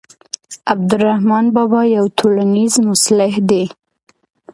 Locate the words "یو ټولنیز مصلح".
1.97-3.33